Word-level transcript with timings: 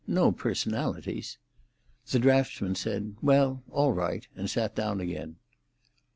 No 0.07 0.31
personalities." 0.31 1.37
The 2.09 2.17
draughtsman 2.17 2.73
said, 2.73 3.17
"Well, 3.21 3.61
all 3.69 3.91
right!" 3.93 4.27
and 4.35 4.49
sat 4.49 4.73
down 4.73 4.99
again. 4.99 5.35